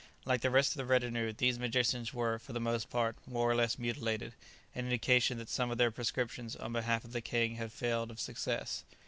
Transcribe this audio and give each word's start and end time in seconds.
Like 0.25 0.41
the 0.41 0.49
rest 0.49 0.71
of 0.71 0.77
the 0.77 0.85
retinue, 0.85 1.31
these 1.31 1.59
magicians 1.59 2.11
were, 2.11 2.39
for 2.39 2.53
the 2.53 2.59
most 2.59 2.89
part, 2.89 3.17
more 3.27 3.47
or 3.47 3.53
less 3.53 3.77
mutilated, 3.77 4.33
an 4.73 4.85
indication 4.85 5.37
that 5.37 5.47
some 5.47 5.69
of 5.69 5.77
their 5.77 5.91
prescriptions 5.91 6.55
on 6.55 6.73
behalf 6.73 7.03
of 7.03 7.11
the 7.11 7.21
king 7.21 7.57
had 7.57 7.71
failed 7.71 8.09
of 8.09 8.19
success. 8.19 8.83